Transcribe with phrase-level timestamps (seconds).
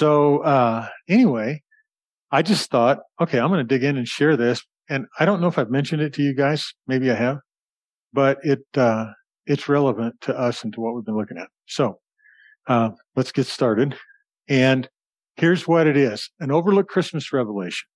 [0.00, 1.60] So uh, anyway,
[2.32, 4.62] I just thought, okay, I'm going to dig in and share this.
[4.88, 6.72] And I don't know if I've mentioned it to you guys.
[6.86, 7.36] Maybe I have,
[8.10, 9.08] but it uh,
[9.44, 11.48] it's relevant to us and to what we've been looking at.
[11.66, 11.98] So
[12.66, 13.94] uh, let's get started.
[14.48, 14.88] And
[15.36, 17.86] here's what it is: an overlooked Christmas revelation.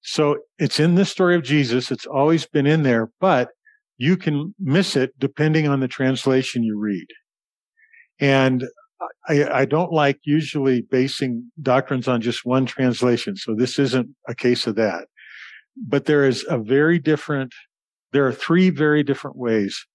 [0.00, 1.90] So it's in the story of Jesus.
[1.90, 3.50] It's always been in there, but
[3.98, 7.06] you can miss it depending on the translation you read.
[8.18, 8.64] And
[9.28, 13.36] I, I, don't like usually basing doctrines on just one translation.
[13.36, 15.06] So this isn't a case of that.
[15.76, 17.52] But there is a very different,
[18.12, 19.86] there are three very different ways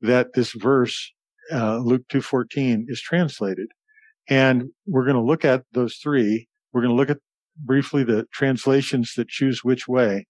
[0.00, 1.12] that this verse,
[1.52, 3.68] uh, Luke 2.14 is translated.
[4.28, 6.48] And we're going to look at those three.
[6.72, 7.18] We're going to look at
[7.56, 10.26] briefly the translations that choose which way.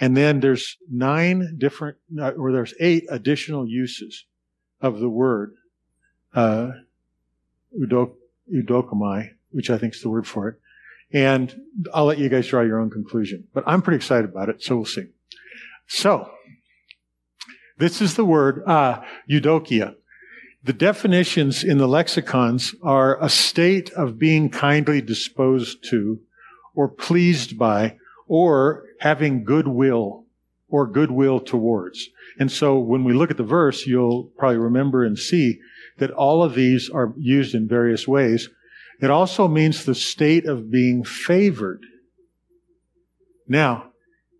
[0.00, 4.26] And then there's nine different, uh, or there's eight additional uses
[4.80, 5.54] of the word,
[6.34, 6.70] uh,
[7.76, 8.12] udok,
[8.52, 10.60] eudokomai, which I think is the word for it.
[11.12, 11.54] And
[11.94, 13.44] I'll let you guys draw your own conclusion.
[13.54, 15.06] But I'm pretty excited about it, so we'll see.
[15.86, 16.30] So,
[17.78, 19.94] this is the word, uh, eudokia.
[20.64, 26.20] The definitions in the lexicons are a state of being kindly disposed to,
[26.74, 30.26] or pleased by, or having goodwill,
[30.68, 32.10] or goodwill towards.
[32.38, 35.60] And so when we look at the verse, you'll probably remember and see
[35.98, 38.48] that all of these are used in various ways.
[39.00, 41.82] It also means the state of being favored.
[43.46, 43.92] Now,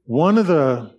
[0.05, 0.95] one of the,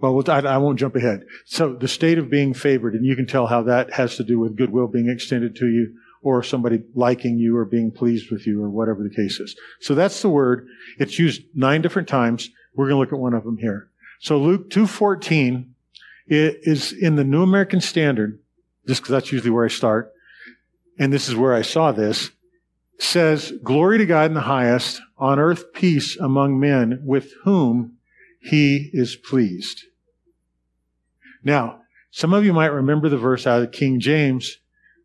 [0.00, 1.20] well, I, won't jump ahead.
[1.44, 4.38] So the state of being favored, and you can tell how that has to do
[4.38, 8.62] with goodwill being extended to you or somebody liking you or being pleased with you
[8.62, 9.54] or whatever the case is.
[9.80, 10.66] So that's the word.
[10.98, 12.50] It's used nine different times.
[12.74, 13.90] We're going to look at one of them here.
[14.20, 15.68] So Luke 2.14
[16.28, 18.40] is in the New American Standard
[18.86, 20.12] just because that's usually where I start,
[20.98, 22.30] and this is where I saw this,
[22.98, 27.96] says, Glory to God in the highest, on earth peace among men with whom
[28.40, 29.84] he is pleased.
[31.42, 31.80] Now,
[32.10, 34.58] some of you might remember the verse out of King James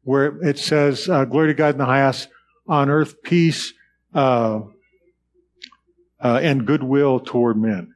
[0.04, 2.30] where it says, uh, Glory to God in the highest,
[2.68, 3.74] on earth peace
[4.14, 4.62] uh,
[6.20, 7.94] uh, and goodwill toward men.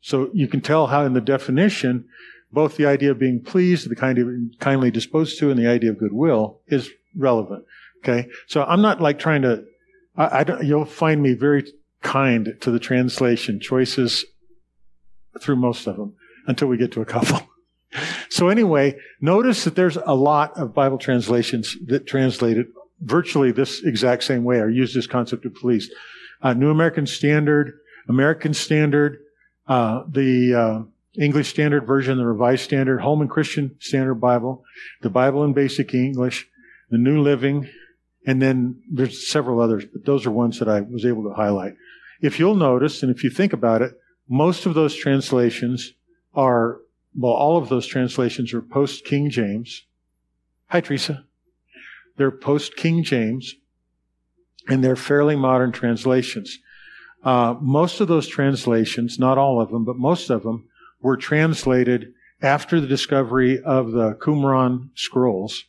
[0.00, 2.08] So you can tell how in the definition
[2.54, 4.28] both the idea of being pleased, the kind of
[4.60, 7.64] kindly disposed to, and the idea of goodwill is relevant.
[7.98, 9.64] Okay, so I'm not like trying to.
[10.16, 11.64] I, I you'll find me very
[12.02, 14.24] kind to the translation choices
[15.40, 16.14] through most of them
[16.46, 17.40] until we get to a couple.
[18.28, 22.66] so anyway, notice that there's a lot of Bible translations that translate it
[23.00, 25.92] virtually this exact same way or use this concept of pleased.
[26.42, 27.72] Uh, New American Standard,
[28.08, 29.18] American Standard,
[29.66, 30.82] uh, the uh,
[31.18, 34.64] English Standard Version, the Revised Standard, Holman Christian Standard Bible,
[35.02, 36.48] the Bible in Basic English,
[36.90, 37.68] the New Living,
[38.26, 41.74] and then there's several others, but those are ones that I was able to highlight.
[42.20, 43.92] If you'll notice, and if you think about it,
[44.28, 45.92] most of those translations
[46.34, 46.80] are,
[47.16, 49.84] well, all of those translations are post King James.
[50.68, 51.24] Hi, Teresa.
[52.16, 53.54] They're post King James,
[54.68, 56.58] and they're fairly modern translations.
[57.22, 60.68] Uh, most of those translations, not all of them, but most of them,
[61.04, 65.64] were translated after the discovery of the Qumran scrolls.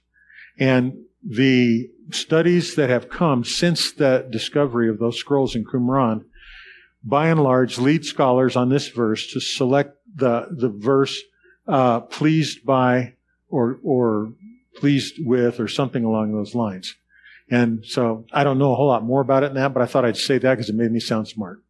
[0.57, 6.23] And the studies that have come since the discovery of those scrolls in Qumran,
[7.03, 11.22] by and large, lead scholars on this verse to select the, the verse
[11.67, 13.13] uh, pleased by
[13.50, 14.31] or, or
[14.78, 16.96] pleased with or something along those lines.
[17.52, 19.85] And so I don't know a whole lot more about it than that, but I
[19.85, 21.62] thought I'd say that because it made me sound smart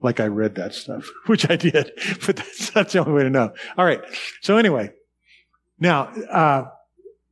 [0.00, 1.92] like I read that stuff, which I did,
[2.26, 3.52] but that's, that's the only way to know.
[3.76, 4.00] All right.
[4.40, 4.92] So anyway,
[5.78, 6.64] now, uh,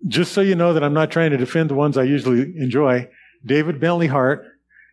[0.06, 3.08] just so you know that I'm not trying to defend the ones I usually enjoy,
[3.44, 4.44] David Bentley Hart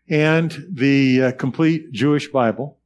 [0.09, 2.77] and the uh, complete Jewish Bible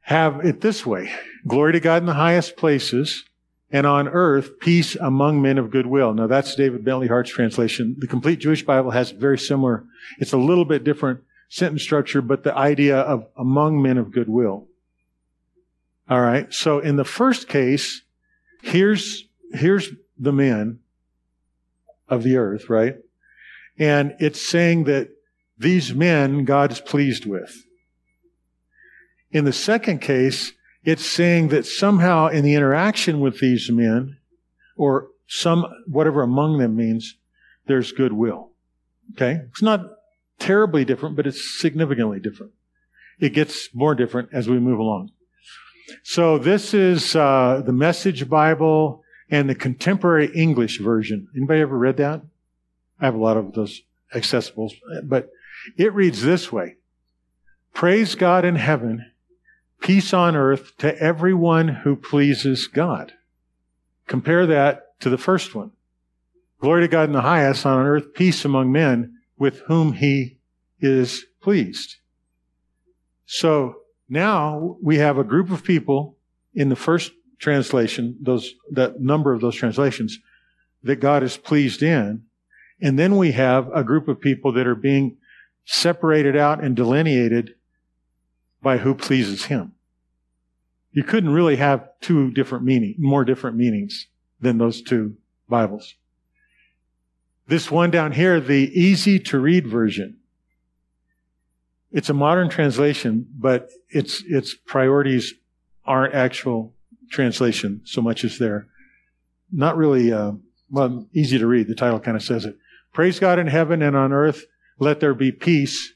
[0.00, 1.12] have it this way.
[1.46, 3.24] Glory to God in the highest places
[3.70, 6.14] and on earth peace among men of goodwill.
[6.14, 7.96] Now that's David Bentley Hart's translation.
[7.98, 9.84] The complete Jewish Bible has very similar,
[10.18, 14.66] it's a little bit different sentence structure, but the idea of among men of goodwill.
[16.08, 16.52] All right.
[16.52, 18.02] So in the first case,
[18.62, 20.80] here's, here's the men
[22.08, 22.96] of the earth, right?
[23.78, 25.10] And it's saying that
[25.58, 27.64] these men God's pleased with.
[29.30, 30.52] In the second case,
[30.84, 34.16] it's saying that somehow in the interaction with these men,
[34.76, 37.16] or some, whatever among them means,
[37.66, 38.52] there's goodwill.
[39.12, 39.40] Okay?
[39.50, 39.80] It's not
[40.48, 42.52] terribly different, but it's significantly different.
[43.20, 45.10] It gets more different as we move along.
[46.02, 51.28] So this is uh, the Message Bible and the Contemporary English version.
[51.36, 52.22] Anybody ever read that?
[52.98, 53.82] I have a lot of those
[54.14, 54.72] accessibles,
[55.04, 55.28] but
[55.76, 56.76] it reads this way.
[57.74, 59.04] Praise God in heaven,
[59.82, 63.12] peace on earth to everyone who pleases God.
[64.06, 65.72] Compare that to the first one.
[66.58, 70.37] Glory to God in the highest, on earth peace among men with whom he
[70.80, 71.96] is pleased.
[73.26, 73.76] So
[74.08, 76.16] now we have a group of people
[76.54, 80.18] in the first translation, those, that number of those translations
[80.82, 82.24] that God is pleased in.
[82.80, 85.16] And then we have a group of people that are being
[85.64, 87.54] separated out and delineated
[88.62, 89.72] by who pleases him.
[90.92, 94.06] You couldn't really have two different meaning, more different meanings
[94.40, 95.16] than those two
[95.48, 95.94] Bibles.
[97.46, 100.18] This one down here, the easy to read version.
[101.90, 105.34] It's a modern translation, but its, its priorities
[105.84, 106.74] aren't actual
[107.10, 108.66] translation so much as they're
[109.50, 110.32] not really, uh,
[110.70, 111.68] well, easy to read.
[111.68, 112.56] The title kind of says it.
[112.92, 114.44] Praise God in heaven and on earth.
[114.78, 115.94] Let there be peace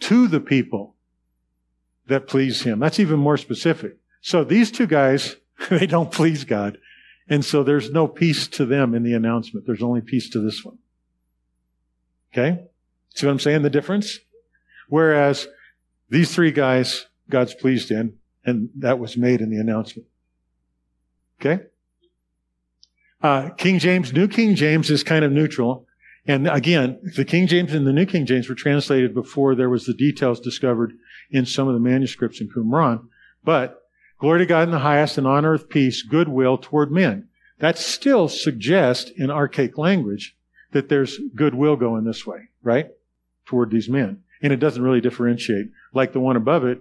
[0.00, 0.94] to the people
[2.06, 2.78] that please him.
[2.78, 3.98] That's even more specific.
[4.20, 5.36] So these two guys,
[5.70, 6.78] they don't please God.
[7.28, 9.66] And so there's no peace to them in the announcement.
[9.66, 10.78] There's only peace to this one.
[12.32, 12.64] Okay?
[13.14, 13.62] See what I'm saying?
[13.62, 14.20] The difference?
[14.88, 15.46] Whereas
[16.10, 18.14] these three guys, God's pleased in,
[18.44, 20.08] and that was made in the announcement.
[21.40, 21.64] Okay?
[23.22, 25.86] Uh, King James, New King James is kind of neutral.
[26.26, 29.86] And again, the King James and the New King James were translated before there was
[29.86, 30.92] the details discovered
[31.30, 33.06] in some of the manuscripts in Qumran.
[33.44, 33.82] But
[34.18, 37.28] glory to God in the highest and on earth peace, goodwill toward men.
[37.58, 40.36] That still suggests in archaic language
[40.72, 42.88] that there's goodwill going this way, right?
[43.46, 44.22] Toward these men.
[44.42, 46.80] And it doesn't really differentiate, like the one above it,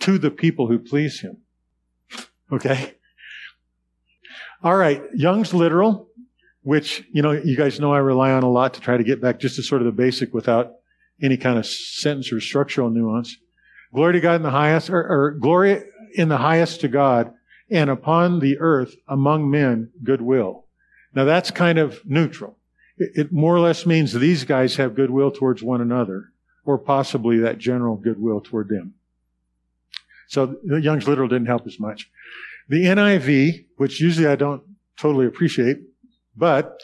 [0.00, 1.38] to the people who please him.
[2.50, 2.94] Okay?
[4.62, 6.08] All right, Young's literal,
[6.62, 9.20] which, you know, you guys know I rely on a lot to try to get
[9.20, 10.72] back just to sort of the basic without
[11.22, 13.36] any kind of sentence or structural nuance.
[13.94, 15.82] Glory to God in the highest, or, or glory
[16.14, 17.32] in the highest to God,
[17.70, 20.66] and upon the earth among men goodwill.
[21.14, 22.58] Now that's kind of neutral.
[22.98, 26.32] It, it more or less means these guys have goodwill towards one another,
[26.66, 28.94] or possibly that general goodwill toward them.
[30.28, 32.10] So the Young's literal didn't help as much.
[32.68, 34.62] The NIV, which usually I don't
[34.98, 35.78] totally appreciate,
[36.36, 36.80] but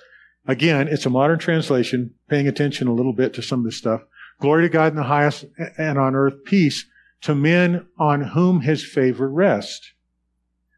[0.47, 4.03] again, it's a modern translation, paying attention a little bit to some of this stuff.
[4.41, 5.45] Glory to God in the highest
[5.77, 6.87] and on earth peace
[7.23, 9.93] to men on whom his favor rests.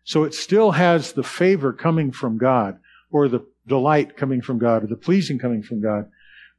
[0.05, 2.79] So it still has the favor coming from God,
[3.11, 6.11] or the delight coming from God, or the pleasing coming from God.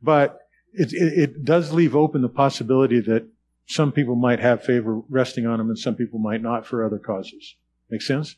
[0.01, 0.39] But
[0.77, 3.27] it, it, it does leave open the possibility that
[3.67, 6.99] some people might have favor resting on them and some people might not for other
[6.99, 7.55] causes.
[7.89, 8.35] Make sense?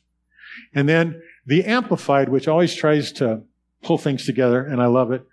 [0.74, 3.42] And then the Amplified, which always tries to
[3.84, 5.26] pull things together, and I love it.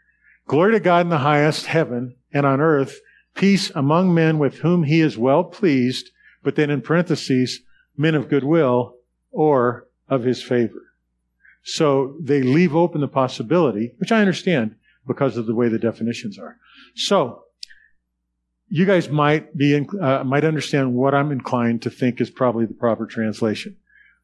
[0.46, 3.00] Glory to God in the highest heaven and on earth,
[3.34, 6.10] peace among men with whom he is well pleased,
[6.42, 7.60] but then in parentheses,
[7.96, 8.96] men of goodwill
[9.30, 10.82] or of his favor.
[11.62, 14.74] So they leave open the possibility, which I understand
[15.06, 16.58] because of the way the definitions are.
[16.94, 17.44] So
[18.68, 22.74] you guys might be uh, might understand what I'm inclined to think is probably the
[22.74, 23.76] proper translation.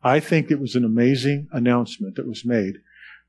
[0.03, 2.77] I think it was an amazing announcement that was made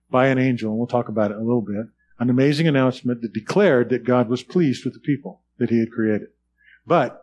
[0.10, 1.85] by an angel, and we'll talk about it in a little bit.
[2.19, 5.92] An amazing announcement that declared that God was pleased with the people that he had
[5.92, 6.30] created.
[6.85, 7.21] But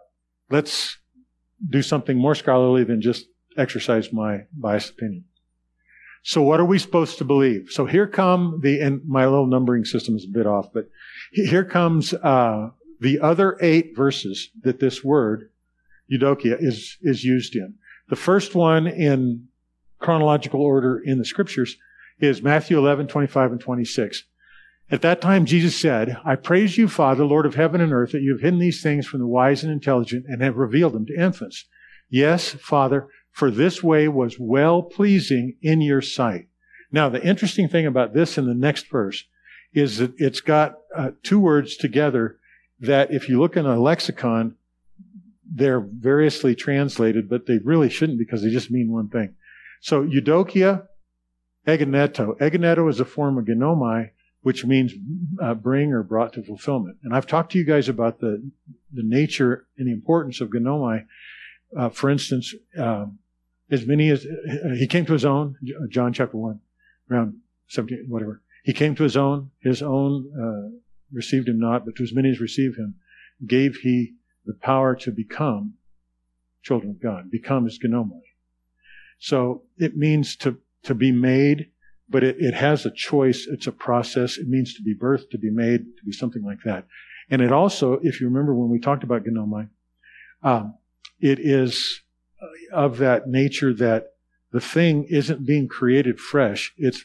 [0.51, 0.99] let's
[1.69, 5.25] do something more scholarly than just exercise my biased opinion.
[6.23, 7.69] So what are we supposed to believe?
[7.71, 10.89] So here come the, and my little numbering system is a bit off, but
[11.33, 12.71] here comes, uh,
[13.01, 15.51] the other eight verses that this word,
[16.13, 17.75] Eudokia, is, is used in.
[18.09, 19.49] The first one in
[19.99, 21.77] chronological order in the scriptures
[22.19, 24.25] is Matthew 11, 25 and 26.
[24.91, 28.23] At that time, Jesus said, I praise you, Father, Lord of heaven and earth, that
[28.23, 31.21] you have hidden these things from the wise and intelligent and have revealed them to
[31.21, 31.67] infants.
[32.09, 36.49] Yes, Father, for this way was well pleasing in your sight.
[36.91, 39.23] Now, the interesting thing about this in the next verse
[39.73, 42.39] is that it's got uh, two words together
[42.81, 44.57] that if you look in a lexicon,
[45.49, 49.37] they're variously translated, but they really shouldn't because they just mean one thing.
[49.83, 50.89] So Eudokia,
[51.65, 52.37] egeneto.
[52.39, 54.11] Egeneto is a form of ginomai,
[54.43, 54.95] which means
[55.41, 56.97] uh, bring or brought to fulfillment.
[57.05, 58.51] And I've talked to you guys about the,
[58.93, 61.07] the nature and the importance of ginomai.
[61.77, 63.21] Uh, for instance, um,
[63.71, 64.27] as many as
[64.77, 65.57] he came to his own,
[65.89, 66.61] John chapter 1,
[67.11, 67.35] around
[67.69, 68.43] 17, whatever.
[68.65, 70.79] He came to his own, his own uh,
[71.13, 72.95] received him not, but to as many as received him,
[73.47, 75.75] gave he the power to become
[76.63, 77.31] children of God.
[77.31, 78.21] Become is ginomai.
[79.19, 81.71] So it means to, to be made
[82.09, 83.47] but it, it has a choice.
[83.51, 84.39] It's a process.
[84.39, 86.87] It means to be birthed, to be made, to be something like that.
[87.31, 89.69] And it also, if you remember when we talked about Ginomai,
[90.43, 90.75] um,
[91.21, 92.01] it is
[92.73, 94.13] of that nature that
[94.53, 96.73] the thing isn't being created fresh.
[96.77, 97.05] It's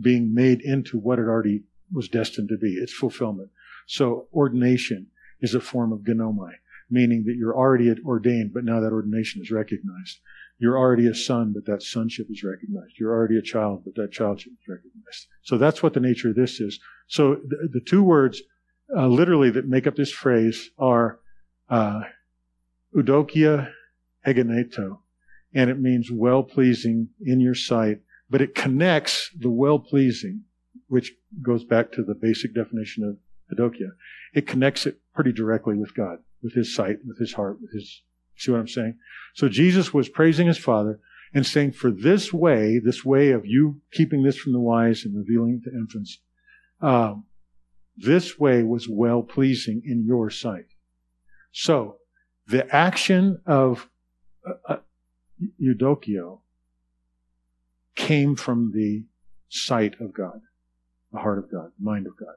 [0.00, 2.74] being made into what it already was destined to be.
[2.74, 3.50] It's fulfillment.
[3.86, 5.08] So ordination
[5.40, 6.52] is a form of ginomai,
[6.90, 10.20] meaning that you're already ordained, but now that ordination is recognized.
[10.58, 12.98] You're already a son, but that sonship is recognized.
[12.98, 15.26] You're already a child, but that childship is recognized.
[15.42, 16.80] So that's what the nature of this is.
[17.06, 18.42] So the, the two words,
[18.94, 21.20] uh, literally, that make up this phrase are
[21.70, 22.00] uh,
[22.94, 23.70] eudokia
[24.34, 24.98] egeneto,
[25.54, 30.42] and it means well pleasing in your sight, but it connects the well pleasing,
[30.88, 33.16] which goes back to the basic definition of
[33.56, 33.90] eudokia.
[34.34, 38.02] It connects it pretty directly with God, with his sight, with his heart, with his,
[38.36, 38.98] see what I'm saying?
[39.34, 41.00] So Jesus was praising his Father
[41.34, 45.16] and saying, for this way, this way of you keeping this from the wise and
[45.16, 46.18] revealing it to infants,
[46.80, 47.24] um,
[47.96, 50.66] this way was well pleasing in your sight.
[51.52, 51.96] So,
[52.46, 53.88] the action of
[54.68, 54.76] uh,
[55.60, 56.40] Eudokio
[57.94, 59.04] came from the
[59.48, 60.40] sight of God,
[61.12, 62.34] the heart of God, mind of God.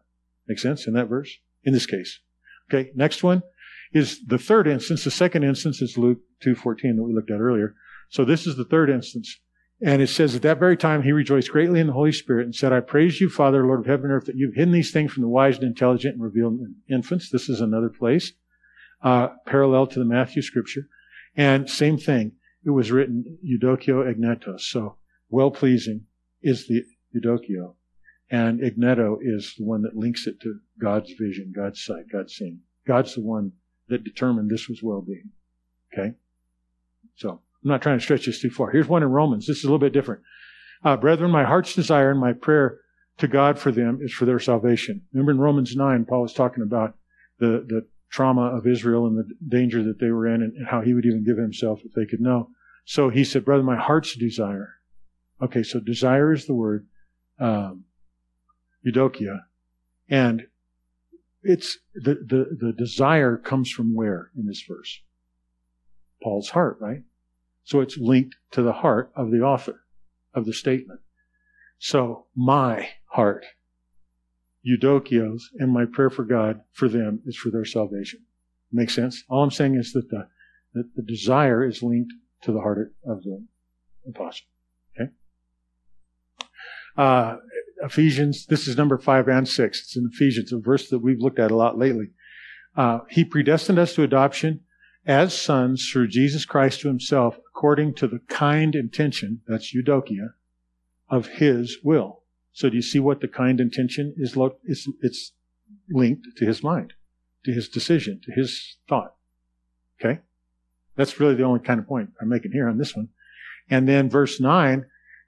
[0.47, 1.37] Make sense in that verse?
[1.63, 2.19] In this case.
[2.69, 3.43] Okay, next one
[3.93, 5.03] is the third instance.
[5.03, 7.75] The second instance is Luke 2.14 that we looked at earlier.
[8.09, 9.39] So this is the third instance.
[9.83, 12.55] And it says, At that very time he rejoiced greatly in the Holy Spirit and
[12.55, 15.11] said, I praise you, Father, Lord of heaven and earth, that you've hidden these things
[15.11, 17.29] from the wise and intelligent and revealed in infants.
[17.29, 18.33] This is another place,
[19.01, 20.87] uh, parallel to the Matthew scripture.
[21.35, 22.33] And same thing.
[22.65, 24.61] It was written Eudokio Egnetos.
[24.61, 24.97] So
[25.29, 26.05] well pleasing
[26.41, 26.83] is the
[27.15, 27.75] Eudokio.
[28.29, 32.61] And Igneto is the one that links it to God's vision, God's sight, God's seeing.
[32.87, 33.51] God's the one
[33.89, 35.31] that determined this was well being.
[35.93, 36.15] Okay?
[37.15, 38.71] So, I'm not trying to stretch this too far.
[38.71, 39.45] Here's one in Romans.
[39.45, 40.21] This is a little bit different.
[40.83, 42.79] Uh, Brethren, my heart's desire and my prayer
[43.17, 45.01] to God for them is for their salvation.
[45.13, 46.95] Remember in Romans 9, Paul was talking about
[47.39, 50.93] the, the trauma of Israel and the danger that they were in and how he
[50.93, 52.49] would even give himself if they could know.
[52.85, 54.75] So he said, Brother, my heart's desire.
[55.41, 56.87] Okay, so desire is the word,
[57.39, 57.85] um,
[58.85, 59.39] eudokia.
[60.09, 60.47] And
[61.41, 65.01] it's the, the, the desire comes from where in this verse?
[66.21, 67.03] Paul's heart, right?
[67.63, 69.81] So it's linked to the heart of the author
[70.33, 70.99] of the statement.
[71.79, 73.45] So my heart,
[74.67, 78.21] Eudokios, and my prayer for God for them is for their salvation.
[78.71, 79.23] Make sense?
[79.29, 80.27] All I'm saying is that the,
[80.73, 82.13] that the desire is linked
[82.43, 83.43] to the heart of the
[84.07, 84.47] apostle.
[84.99, 85.11] Okay?
[86.97, 87.37] Uh,
[87.83, 89.81] Ephesians, this is number five and six.
[89.81, 92.11] It's in Ephesians, a verse that we've looked at a lot lately.
[92.75, 94.61] Uh, he predestined us to adoption
[95.05, 100.33] as sons through Jesus Christ to himself, according to the kind intention, that's Eudokia,
[101.09, 102.20] of his will.
[102.53, 104.35] So do you see what the kind intention is?
[104.65, 105.31] It's, it's
[105.89, 106.93] linked to his mind,
[107.45, 109.15] to his decision, to his thought.
[109.99, 110.19] Okay?
[110.95, 113.09] That's really the only kind of point I'm making here on this one.
[113.69, 114.85] And then verse 9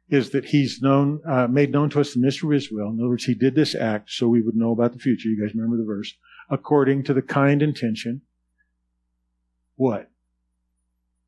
[0.10, 2.90] is that he's known, uh, made known to us the mystery of his will.
[2.90, 5.30] In other words, he did this act so we would know about the future.
[5.30, 6.14] You guys remember the verse.
[6.50, 8.22] According to the kind intention.
[9.76, 10.12] What?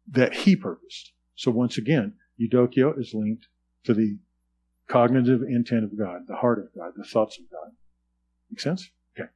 [0.07, 1.13] That he purposed.
[1.35, 3.47] So once again, Eudokio is linked
[3.85, 4.17] to the
[4.87, 7.71] cognitive intent of God, the heart of God, the thoughts of God.
[8.51, 8.89] Make sense?
[9.17, 9.29] Okay.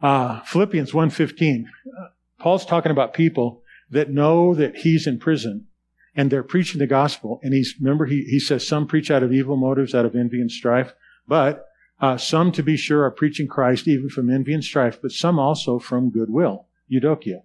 [0.00, 1.64] Uh, Philippians 1.15.
[1.64, 5.66] Uh, Paul's talking about people that know that he's in prison
[6.14, 7.40] and they're preaching the gospel.
[7.42, 10.40] And he's, remember, he, he says some preach out of evil motives, out of envy
[10.40, 10.94] and strife,
[11.26, 11.66] but
[12.00, 15.38] uh, some, to be sure, are preaching Christ even from envy and strife, but some
[15.38, 17.42] also from goodwill, eudokia.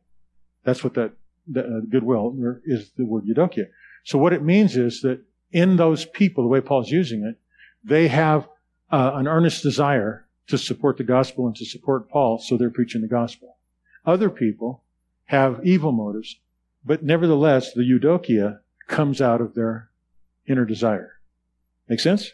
[0.63, 1.13] That's what that,
[1.47, 3.67] the, uh, goodwill is the word eudokia.
[4.03, 5.21] So what it means is that
[5.53, 7.37] in those people, the way Paul's using it,
[7.83, 8.47] they have
[8.91, 13.01] uh, an earnest desire to support the gospel and to support Paul, so they're preaching
[13.01, 13.57] the gospel.
[14.05, 14.83] Other people
[15.25, 16.37] have evil motives,
[16.83, 19.89] but nevertheless, the eudokia comes out of their
[20.45, 21.13] inner desire.
[21.87, 22.31] Make sense?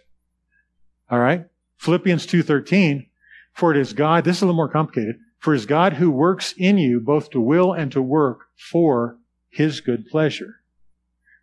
[1.12, 1.46] All right.
[1.78, 3.08] Philippians 2:13,
[3.54, 6.10] for it is God, this is a little more complicated, for it is God who
[6.10, 9.18] works in you both to will and to work for
[9.50, 10.59] his good pleasure.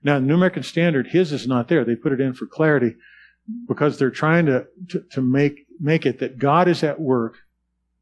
[0.02, 1.84] Now, New American Standard, his is not there.
[1.84, 2.94] They put it in for clarity
[3.68, 7.36] because they're trying to, to, to make, make it that God is at work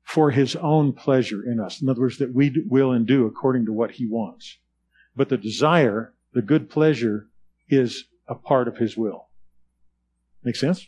[0.02, 1.80] for his own pleasure in us.
[1.80, 4.58] In other words, that we will and do according to what he wants.
[5.16, 7.28] But the desire, the good pleasure,
[7.68, 9.28] is a part of his will.
[10.42, 10.86] Make sense?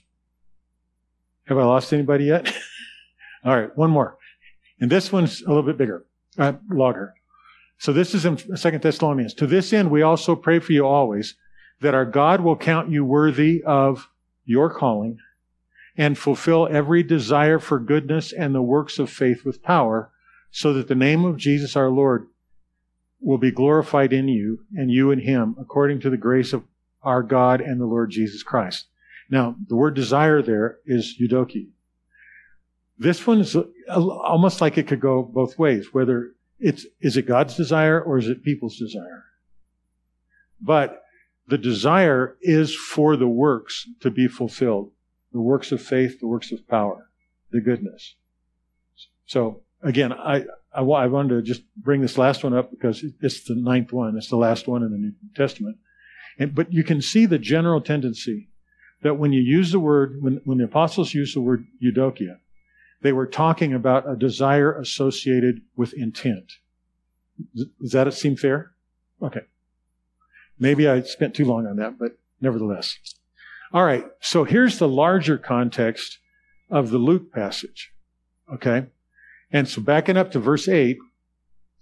[1.46, 2.52] Have I lost anybody yet?
[3.44, 4.18] All right, one more.
[4.80, 6.04] And this one's a little bit bigger,
[6.38, 7.14] uh, longer.
[7.78, 9.34] So this is in Second Thessalonians.
[9.34, 11.34] To this end, we also pray for you always
[11.80, 14.08] that our God will count you worthy of
[14.44, 15.18] your calling
[15.96, 20.10] and fulfill every desire for goodness and the works of faith with power,
[20.50, 22.28] so that the name of Jesus our Lord
[23.20, 26.64] will be glorified in you and you in him, according to the grace of
[27.02, 28.86] our God and the Lord Jesus Christ.
[29.30, 31.68] Now, the word desire there is eudoki.
[32.98, 33.56] This one is
[33.88, 38.28] almost like it could go both ways, whether it's, is it God's desire or is
[38.28, 39.24] it people's desire?
[40.60, 41.02] But
[41.48, 44.90] the desire is for the works to be fulfilled.
[45.32, 47.10] The works of faith, the works of power,
[47.50, 48.14] the goodness.
[49.26, 53.44] So again, I, I, I wanted to just bring this last one up because it's
[53.44, 54.16] the ninth one.
[54.16, 55.76] It's the last one in the New Testament.
[56.38, 58.48] And, but you can see the general tendency
[59.02, 62.38] that when you use the word, when, when the apostles use the word eudokia,
[63.02, 66.54] they were talking about a desire associated with intent.
[67.54, 68.72] Does that seem fair?
[69.22, 69.42] Okay.
[70.58, 72.98] Maybe I spent too long on that, but nevertheless.
[73.72, 74.04] All right.
[74.20, 76.18] So here's the larger context
[76.70, 77.92] of the Luke passage.
[78.52, 78.86] Okay.
[79.52, 80.98] And so backing up to verse 8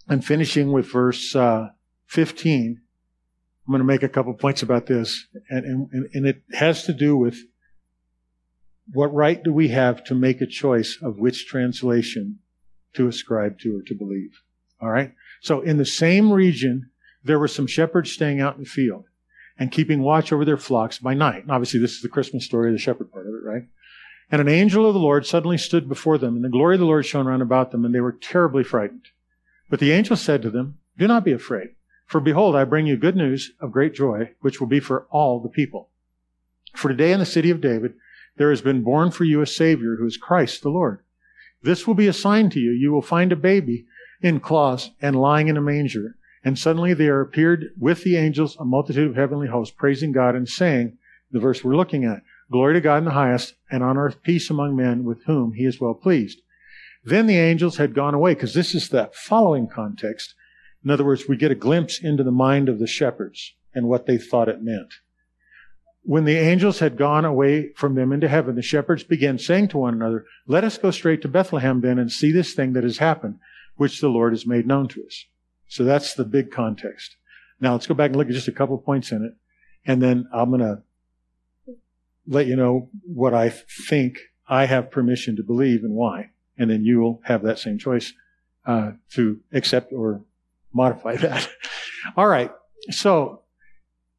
[0.09, 1.69] and finishing with verse uh,
[2.07, 2.81] 15,
[3.67, 5.27] I'm going to make a couple points about this.
[5.49, 7.39] And, and, and it has to do with
[8.93, 12.39] what right do we have to make a choice of which translation
[12.95, 14.43] to ascribe to or to believe?
[14.81, 15.13] All right.
[15.41, 16.91] So in the same region,
[17.23, 19.07] there were some shepherds staying out in the field
[19.59, 21.43] and keeping watch over their flocks by night.
[21.43, 23.65] And obviously, this is the Christmas story, the shepherd part of it, right?
[24.31, 26.87] And an angel of the Lord suddenly stood before them, and the glory of the
[26.87, 29.09] Lord shone round about them, and they were terribly frightened.
[29.71, 31.71] But the angel said to them, Do not be afraid,
[32.07, 35.41] for behold, I bring you good news of great joy, which will be for all
[35.41, 35.91] the people.
[36.75, 37.95] For today in the city of David,
[38.37, 41.01] there has been born for you a Savior who is Christ the Lord.
[41.63, 42.73] This will be a sign to you.
[42.73, 43.87] You will find a baby
[44.21, 46.17] in cloths and lying in a manger.
[46.43, 50.49] And suddenly there appeared with the angels a multitude of heavenly hosts, praising God and
[50.49, 50.99] saying,
[51.31, 54.51] the verse we're looking at, Glory to God in the highest, and on earth peace
[54.51, 56.41] among men with whom he is well pleased.
[57.03, 60.35] Then the angels had gone away, because this is the following context.
[60.85, 64.07] In other words, we get a glimpse into the mind of the shepherds and what
[64.07, 64.95] they thought it meant.
[66.07, 69.79] When the angels had gone away from them into heaven, the shepherds began saying to
[69.79, 72.99] one another, Let us go straight to Bethlehem then and see this thing that has
[72.99, 73.39] happened,
[73.77, 75.25] which the Lord has made known to us.
[75.67, 77.17] So that's the big context.
[77.59, 79.35] Now let's go back and look at just a couple points in it,
[79.87, 80.83] and then I'm going to
[82.27, 86.85] let you know what I think I have permission to believe and why, and then
[86.85, 88.13] you will have that same choice
[88.67, 90.23] uh, to accept or
[90.73, 91.49] modify that.
[92.17, 92.51] All right.
[92.91, 93.44] So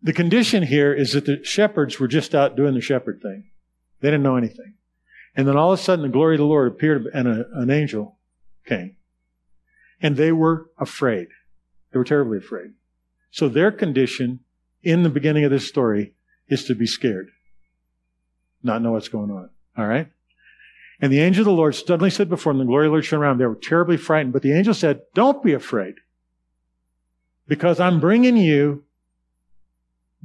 [0.05, 3.45] the condition here is that the shepherds were just out doing the shepherd thing.
[4.01, 4.75] They didn't know anything.
[5.35, 7.71] And then all of a sudden the glory of the Lord appeared and a, an
[7.71, 8.19] angel
[8.67, 8.97] came.
[9.99, 11.29] And they were afraid.
[11.91, 12.73] They were terribly afraid.
[13.31, 14.41] So their condition
[14.83, 16.13] in the beginning of this story
[16.47, 17.29] is to be scared.
[18.61, 19.49] Not know what's going on.
[19.75, 20.07] All right?
[21.01, 22.59] And the angel of the Lord suddenly stood before them.
[22.59, 23.39] The glory of the Lord shone around.
[23.39, 24.33] They were terribly frightened.
[24.33, 25.95] But the angel said, Don't be afraid.
[27.47, 28.83] Because I'm bringing you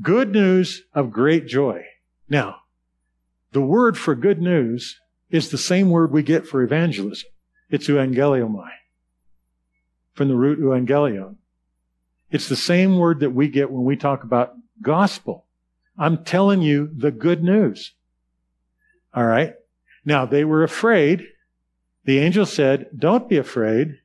[0.03, 1.85] Good news of great joy.
[2.29, 2.57] Now,
[3.53, 4.99] the word for good news
[5.31, 7.29] is the same word we get for evangelism.
[7.69, 8.71] It's euangeliomai,
[10.15, 11.37] from the root euangelion.
[12.31, 15.47] It's the same word that we get when we talk about gospel.
[15.99, 17.93] I'm telling you the good news.
[19.13, 19.55] All right.
[20.05, 21.27] Now they were afraid.
[22.05, 23.99] The angel said, don't be afraid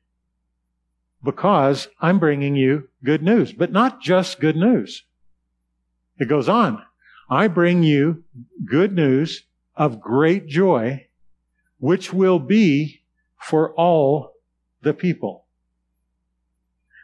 [1.22, 5.04] because I'm bringing you good news, but not just good news.
[6.18, 6.82] It goes on.
[7.28, 8.24] I bring you
[8.64, 11.06] good news of great joy,
[11.78, 13.02] which will be
[13.40, 14.34] for all
[14.82, 15.46] the people.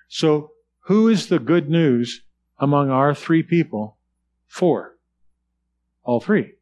[0.08, 0.52] So,
[0.86, 2.22] who is the good news
[2.58, 3.98] among our three people
[4.46, 4.96] for?
[6.04, 6.54] All three.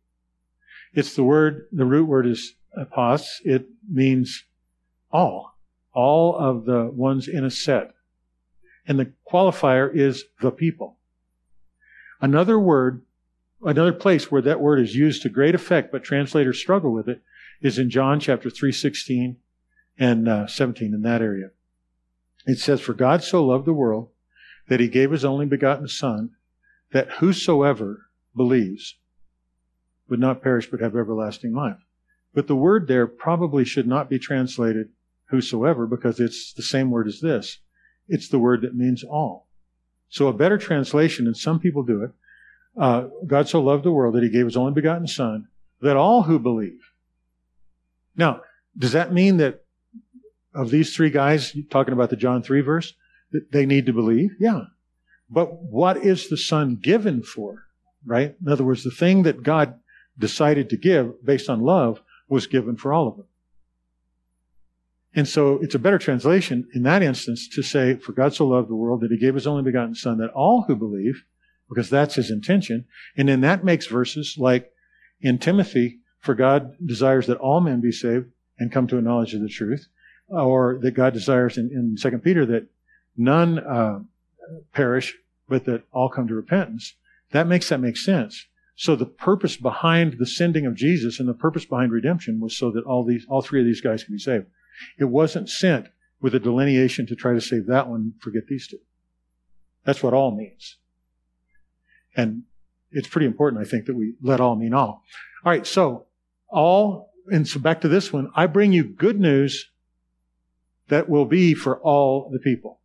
[0.92, 3.26] It's the word, the root word is apos.
[3.44, 4.44] It means
[5.10, 5.56] all.
[5.92, 7.92] All of the ones in a set.
[8.86, 10.99] And the qualifier is the people.
[12.20, 13.02] Another word,
[13.62, 17.22] another place where that word is used to great effect, but translators struggle with it,
[17.60, 19.36] is in John chapter 3, 16
[19.98, 21.50] and uh, 17 in that area.
[22.46, 24.10] It says, For God so loved the world
[24.68, 26.30] that he gave his only begotten Son,
[26.92, 28.96] that whosoever believes
[30.08, 31.84] would not perish but have everlasting life.
[32.34, 34.90] But the word there probably should not be translated
[35.26, 37.58] whosoever because it's the same word as this.
[38.08, 39.46] It's the word that means all.
[40.10, 42.10] So a better translation, and some people do it,
[42.76, 45.48] uh, God so loved the world that he gave his only begotten Son,
[45.80, 46.80] that all who believe.
[48.16, 48.42] Now,
[48.76, 49.64] does that mean that
[50.54, 52.92] of these three guys, talking about the John 3 verse,
[53.32, 54.30] that they need to believe?
[54.38, 54.64] Yeah.
[55.28, 57.64] But what is the Son given for?
[58.04, 58.34] Right?
[58.44, 59.78] In other words, the thing that God
[60.18, 63.26] decided to give based on love was given for all of them.
[65.14, 68.68] And so it's a better translation in that instance to say, For God so loved
[68.68, 71.24] the world that he gave his only begotten Son, that all who believe,
[71.68, 72.84] because that's his intention,
[73.16, 74.72] and then that makes verses like
[75.20, 78.26] in Timothy, For God desires that all men be saved
[78.58, 79.88] and come to a knowledge of the truth,
[80.28, 82.68] or that God desires in, in 2 Peter that
[83.16, 84.00] none uh,
[84.72, 85.16] perish,
[85.48, 86.94] but that all come to repentance.
[87.32, 88.46] That makes that make sense.
[88.76, 92.70] So the purpose behind the sending of Jesus and the purpose behind redemption was so
[92.70, 94.46] that all these, all three of these guys could be saved.
[94.98, 95.88] It wasn't sent
[96.20, 98.78] with a delineation to try to save that one, forget these two.
[99.84, 100.76] That's what all means.
[102.16, 102.42] And
[102.90, 105.02] it's pretty important, I think, that we let all mean all.
[105.44, 106.06] All right, so
[106.48, 109.70] all, and so back to this one, I bring you good news
[110.88, 112.80] that will be for all the people.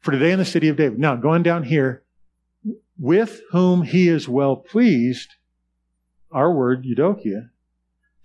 [0.00, 0.98] For today in the city of David.
[0.98, 2.02] Now, going down here,
[2.98, 5.30] with whom he is well pleased,
[6.30, 7.50] our word, Eudokia,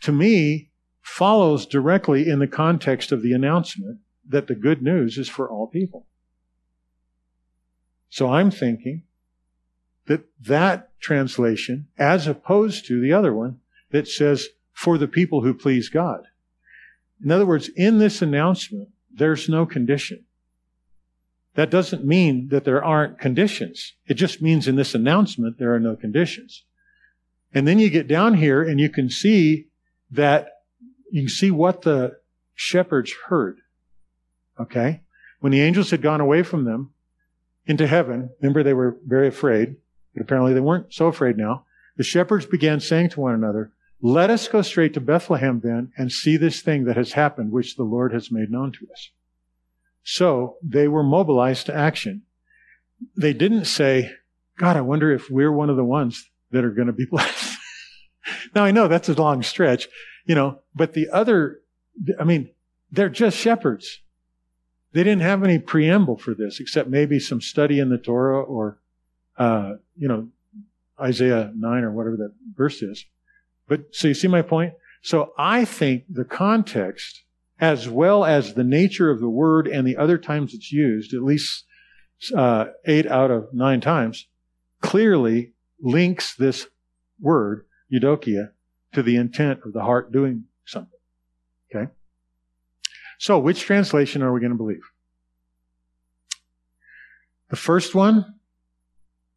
[0.01, 0.68] to me
[1.09, 5.67] follows directly in the context of the announcement that the good news is for all
[5.67, 6.05] people.
[8.09, 9.03] So I'm thinking
[10.05, 13.59] that that translation, as opposed to the other one
[13.91, 16.21] that says for the people who please God.
[17.23, 20.25] In other words, in this announcement, there's no condition.
[21.55, 23.93] That doesn't mean that there aren't conditions.
[24.05, 26.63] It just means in this announcement, there are no conditions.
[27.53, 29.67] And then you get down here and you can see
[30.11, 30.49] that
[31.11, 32.17] you can see what the
[32.55, 33.59] shepherds heard.
[34.59, 35.01] Okay?
[35.39, 36.93] When the angels had gone away from them
[37.65, 39.77] into heaven, remember they were very afraid,
[40.13, 41.65] but apparently they weren't so afraid now.
[41.97, 46.11] The shepherds began saying to one another, Let us go straight to Bethlehem then and
[46.11, 49.09] see this thing that has happened, which the Lord has made known to us.
[50.03, 52.23] So they were mobilized to action.
[53.15, 54.11] They didn't say,
[54.57, 57.48] God, I wonder if we're one of the ones that are going to be blessed.
[58.55, 59.87] Now I know that's a long stretch,
[60.25, 61.61] you know, but the other,
[62.19, 62.49] I mean,
[62.91, 64.01] they're just shepherds.
[64.93, 68.79] They didn't have any preamble for this except maybe some study in the Torah or,
[69.37, 70.29] uh, you know,
[70.99, 73.05] Isaiah 9 or whatever that verse is.
[73.67, 74.73] But so you see my point?
[75.01, 77.23] So I think the context,
[77.59, 81.23] as well as the nature of the word and the other times it's used, at
[81.23, 81.65] least
[82.35, 84.27] uh, eight out of nine times,
[84.81, 86.67] clearly links this
[87.19, 88.52] word, Eudokia,
[88.93, 90.99] to the intent of the heart doing something.
[91.73, 91.91] Okay?
[93.17, 94.84] So, which translation are we going to believe?
[97.49, 98.36] The first one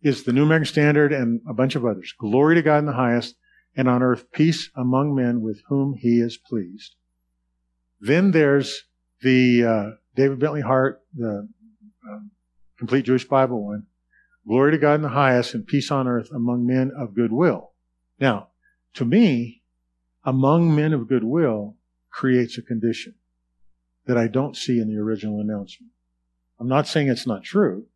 [0.03, 2.15] is the New American Standard and a bunch of others.
[2.19, 3.37] Glory to God in the highest,
[3.77, 6.95] and on earth peace among men with whom he is pleased.
[8.01, 8.85] Then there's
[9.23, 11.49] the uh, David Bentley Hart, the
[12.09, 12.19] uh,
[12.79, 13.87] Complete Jewish Bible one.
[14.47, 17.72] Glory to God in the highest, and peace on earth among men of good will.
[18.21, 18.49] Now,
[18.95, 19.63] to me,
[20.25, 21.77] among men of goodwill
[22.11, 23.15] creates a condition
[24.07, 25.93] that I don't see in the original announcement.
[26.61, 27.87] I'm not saying it's not true,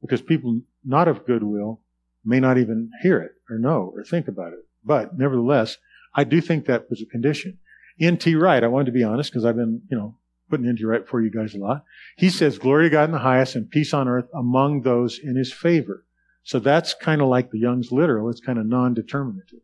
[0.00, 1.80] because people not of goodwill
[2.24, 4.66] may not even hear it or know or think about it.
[4.84, 5.78] But nevertheless,
[6.14, 7.58] I do think that was a condition.
[8.00, 8.34] N.T.
[8.34, 10.16] Wright, I wanted to be honest because I've been, you know,
[10.50, 10.84] putting N.T.
[10.84, 11.84] Wright for you guys a lot.
[12.16, 15.36] He says, glory to God in the highest and peace on earth among those in
[15.36, 16.04] his favor.
[16.46, 18.30] So that's kind of like the Young's literal.
[18.30, 19.58] It's kind of non-determinative.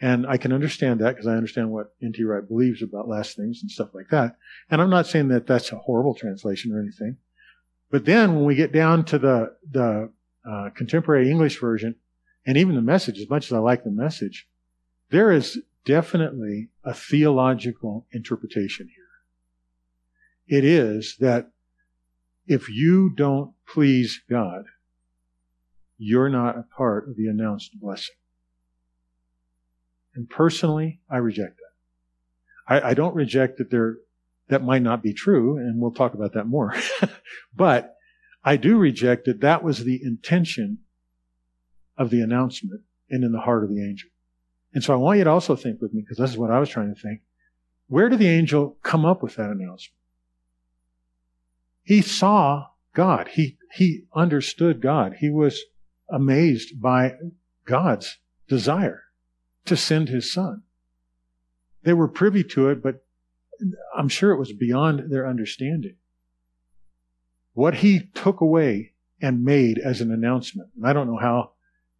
[0.00, 2.24] And I can understand that because I understand what N.T.
[2.24, 4.36] Wright believes about last things and stuff like that.
[4.68, 7.18] And I'm not saying that that's a horrible translation or anything.
[7.88, 10.10] But then when we get down to the, the
[10.44, 11.94] uh, contemporary English version
[12.44, 14.48] and even the message, as much as I like the message,
[15.10, 18.88] there is definitely a theological interpretation
[20.48, 20.58] here.
[20.58, 21.52] It is that
[22.48, 24.64] if you don't please God,
[26.02, 28.14] you're not a part of the announced blessing.
[30.14, 32.82] And personally, I reject that.
[32.82, 33.98] I, I don't reject that there,
[34.48, 36.74] that might not be true, and we'll talk about that more.
[37.54, 37.96] but
[38.42, 40.78] I do reject that that was the intention
[41.98, 44.08] of the announcement and in the heart of the angel.
[44.72, 46.60] And so I want you to also think with me, because this is what I
[46.60, 47.20] was trying to think.
[47.88, 49.98] Where did the angel come up with that announcement?
[51.82, 53.28] He saw God.
[53.32, 55.16] He, he understood God.
[55.18, 55.60] He was
[56.12, 57.14] amazed by
[57.64, 58.18] God's
[58.48, 59.04] desire
[59.66, 60.62] to send his son.
[61.82, 63.04] They were privy to it, but
[63.96, 65.96] I'm sure it was beyond their understanding.
[67.52, 71.52] What he took away and made as an announcement, and I don't know how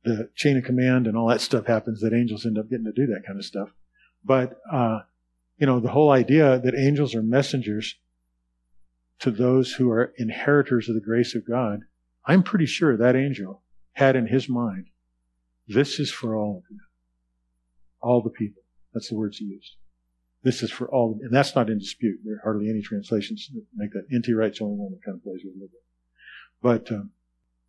[0.05, 2.93] the chain of command and all that stuff happens that angels end up getting to
[2.93, 3.69] do that kind of stuff.
[4.25, 5.01] But, uh,
[5.59, 7.97] you know, the whole idea that angels are messengers
[9.19, 11.83] to those who are inheritors of the grace of God,
[12.25, 13.63] I'm pretty sure that angel
[14.01, 14.87] had in his mind,
[15.69, 16.81] this is for all of you.
[18.01, 18.63] all the people.
[18.93, 19.77] That's the words he used.
[20.43, 22.19] This is for all, and that's not in dispute.
[22.25, 24.07] There are hardly any translations that make that.
[24.13, 24.33] N.T.
[24.33, 25.71] Wright's the only one that kind of plays with it.
[26.63, 27.11] But, um,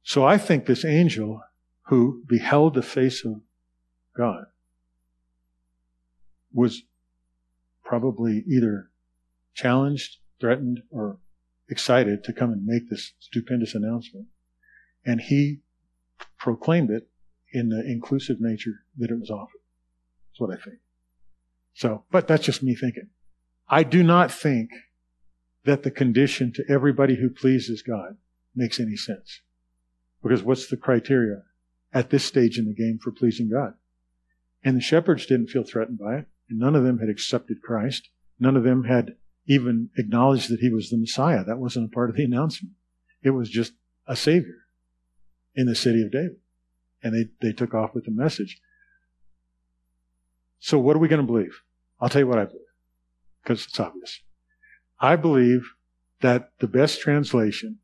[0.04, 1.41] so I think this angel
[1.88, 3.41] who beheld the face of
[4.15, 4.46] God
[6.54, 6.84] was
[7.84, 8.89] probably either
[9.54, 11.17] challenged, threatened, or
[11.67, 14.28] excited to come and make this stupendous announcement.
[15.06, 15.60] And he
[16.38, 17.07] proclaimed it
[17.53, 19.62] in the inclusive nature that it was offered.
[20.29, 20.79] That's what I think.
[21.73, 23.10] So, but that's just me thinking.
[23.69, 24.69] I do not think
[25.63, 28.17] that the condition to everybody who pleases God
[28.55, 29.41] makes any sense.
[30.21, 31.43] Because what's the criteria
[31.93, 33.73] at this stage in the game for pleasing God?
[34.63, 38.10] And the shepherds didn't feel threatened by it, and none of them had accepted Christ.
[38.39, 39.15] None of them had
[39.47, 41.43] even acknowledged that he was the Messiah.
[41.43, 42.75] That wasn't a part of the announcement.
[43.23, 43.73] It was just
[44.07, 44.61] a Savior
[45.56, 46.38] in the city of David.
[47.04, 48.62] And they, they took off with the message.
[50.60, 51.62] So what are we going to believe?
[52.00, 52.62] I'll tell you what I believe,
[53.44, 54.22] because it's obvious.
[55.00, 55.74] I believe
[56.22, 57.80] that the best translation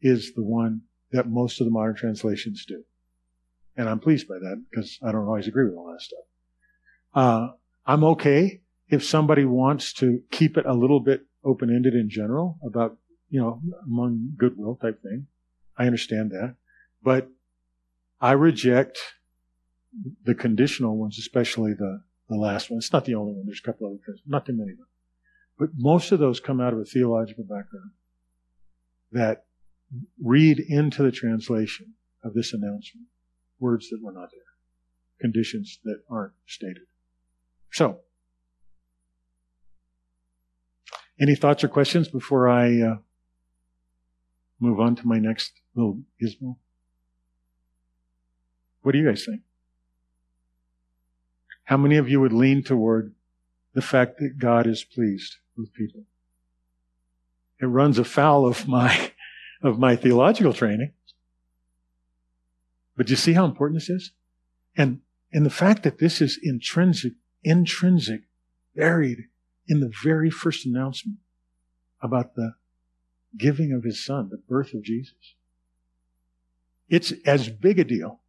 [0.00, 2.82] is the one that most of the modern translations do.
[3.76, 6.24] And I'm pleased by that because I don't always agree with all that stuff.
[7.14, 7.48] Uh,
[7.86, 12.96] I'm okay if somebody wants to keep it a little bit open-ended in general about,
[13.30, 15.26] you know, among goodwill type thing.
[15.78, 16.56] I understand that.
[17.02, 17.28] But
[18.20, 18.98] I reject
[20.24, 22.78] the conditional ones, especially the, the last one.
[22.78, 23.46] It's not the only one.
[23.46, 24.86] There's a couple other things, not too many of them.
[25.58, 27.90] But most of those come out of a theological background
[29.12, 29.44] that
[30.22, 33.06] read into the translation of this announcement
[33.58, 34.40] words that were not there,
[35.20, 36.84] conditions that aren't stated.
[37.70, 37.98] So,
[41.20, 42.96] any thoughts or questions before I uh,
[44.58, 46.56] move on to my next little gizmo?
[48.82, 49.40] What do you guys think?
[51.64, 53.14] How many of you would lean toward
[53.72, 56.02] the fact that God is pleased with people?
[57.60, 59.12] It runs afoul of my
[59.62, 60.92] of my theological training.
[62.96, 64.10] But you see how important this is?
[64.76, 65.00] And
[65.32, 67.12] and the fact that this is intrinsic,
[67.44, 68.22] intrinsic,
[68.74, 69.28] buried
[69.68, 71.18] in the very first announcement
[72.02, 72.54] about the
[73.38, 75.34] giving of his son, the birth of Jesus.
[76.88, 78.21] It's as big a deal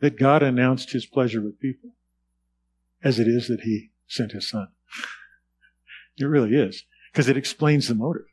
[0.00, 1.90] that God announced his pleasure with people
[3.02, 4.68] as it is that he sent his son.
[6.18, 6.82] It really is,
[7.12, 8.24] because it explains the motive.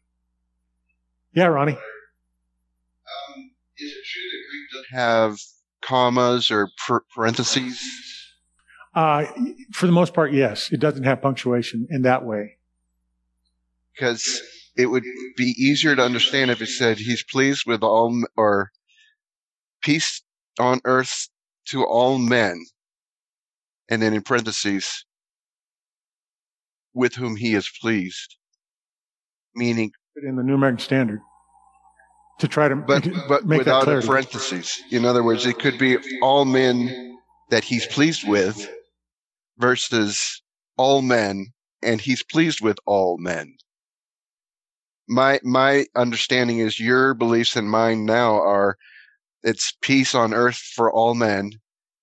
[1.33, 1.73] Yeah, Ronnie.
[1.73, 5.37] Um, is it true that Greek doesn't have
[5.81, 6.69] commas or
[7.13, 7.81] parentheses?
[8.95, 9.25] Uh,
[9.73, 10.71] for the most part, yes.
[10.71, 12.57] It doesn't have punctuation in that way.
[13.93, 14.41] Because
[14.75, 15.03] it would
[15.35, 18.71] be easier to understand if it said he's pleased with all, or
[19.81, 20.21] peace
[20.59, 21.27] on earth
[21.67, 22.63] to all men.
[23.89, 25.05] And then in parentheses,
[26.93, 28.35] with whom he is pleased.
[29.55, 29.91] Meaning.
[30.23, 31.21] In the New American Standard.
[32.39, 34.81] To try to but, but make without that parentheses.
[34.91, 37.17] In other words, it could be all men
[37.49, 38.69] that he's pleased with
[39.57, 40.41] versus
[40.77, 41.47] all men
[41.83, 43.55] and he's pleased with all men.
[45.07, 48.77] My my understanding is your beliefs and mine now are
[49.43, 51.51] it's peace on earth for all men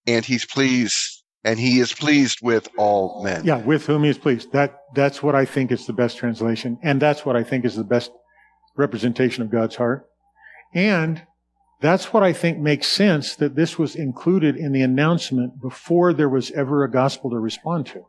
[0.07, 3.44] and he's pleased and he is pleased with all men.
[3.44, 4.53] Yeah, with whom he is pleased.
[4.53, 7.76] That that's what I think is the best translation and that's what I think is
[7.76, 8.11] the best
[8.76, 10.07] representation of God's heart.
[10.74, 11.22] And
[11.81, 16.29] that's what I think makes sense that this was included in the announcement before there
[16.29, 18.05] was ever a gospel to respond to.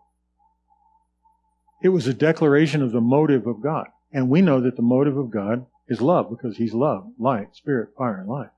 [1.82, 3.88] It was a declaration of the motive of God.
[4.14, 7.90] And we know that the motive of God is love because He's love, light, spirit,
[7.98, 8.50] fire, and life.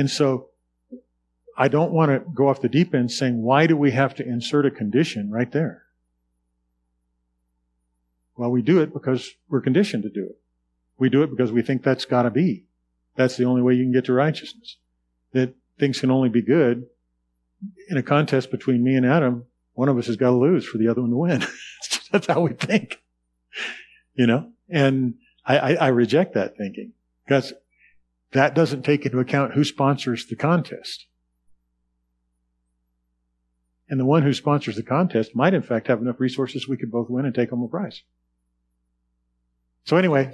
[0.00, 0.48] And so
[1.58, 4.26] I don't want to go off the deep end saying, why do we have to
[4.26, 5.82] insert a condition right there?
[8.34, 10.38] Well, we do it because we're conditioned to do it.
[10.96, 12.64] We do it because we think that's got to be.
[13.16, 14.78] That's the only way you can get to righteousness.
[15.32, 16.86] That things can only be good
[17.90, 19.44] in a contest between me and Adam.
[19.74, 21.44] One of us has got to lose for the other one to win.
[22.10, 23.02] That's how we think,
[24.14, 24.50] you know.
[24.70, 26.92] And I, I, I reject that thinking
[27.26, 27.52] because
[28.32, 31.06] that doesn't take into account who sponsors the contest.
[33.88, 36.92] And the one who sponsors the contest might, in fact, have enough resources we could
[36.92, 38.02] both win and take home a prize.
[39.84, 40.32] So anyway,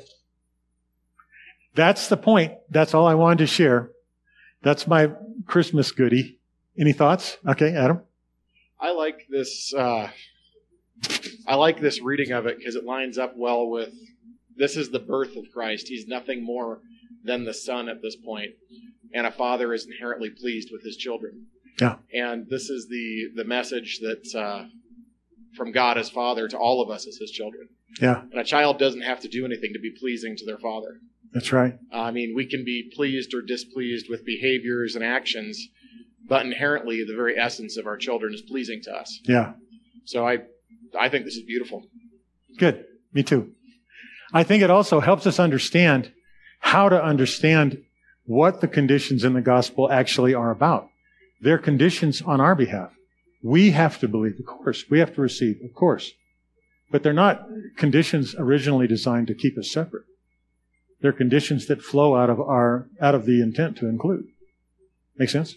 [1.75, 2.53] that's the point.
[2.69, 3.91] That's all I wanted to share.
[4.63, 5.13] That's my
[5.47, 6.39] Christmas goodie.
[6.79, 7.39] Any thoughts?
[7.49, 8.03] Okay, Adam.
[8.79, 9.73] I like this.
[9.73, 10.11] Uh,
[11.47, 13.95] I like this reading of it because it lines up well with
[14.57, 15.89] this is the birth of Christ.
[15.89, 16.81] He's nothing more
[17.25, 18.53] than the Son at this point,
[19.15, 21.47] and a father is inherently pleased with his children.
[21.81, 21.97] Yeah.
[22.15, 24.67] And this is the the message that uh,
[25.57, 27.69] from God as Father to all of us as His children.
[28.01, 28.23] Yeah.
[28.31, 31.01] And a child doesn't have to do anything to be pleasing to their father.
[31.33, 31.79] That's right.
[31.93, 35.69] I mean, we can be pleased or displeased with behaviors and actions,
[36.29, 39.21] but inherently, the very essence of our children is pleasing to us.
[39.25, 39.55] Yeah.
[40.05, 40.39] So I,
[40.99, 41.83] I think this is beautiful.
[42.59, 42.85] Good.
[43.13, 43.53] Me too.
[44.37, 46.13] I think it also helps us understand
[46.59, 47.83] how to understand
[48.27, 50.91] what the conditions in the gospel actually are about.
[51.41, 52.93] They're conditions on our behalf.
[53.43, 54.85] We have to believe, of course.
[54.91, 56.13] We have to receive, of course.
[56.91, 57.47] But they're not
[57.79, 60.05] conditions originally designed to keep us separate.
[61.01, 64.27] They're conditions that flow out of our, out of the intent to include.
[65.17, 65.57] Make sense?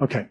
[0.00, 0.28] Okay.